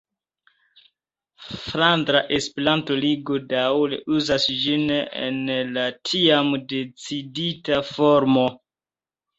[1.65, 5.41] Flandra Esperanto-Ligo daŭre uzas ĝin en
[5.77, 8.53] la tiam decidita formo.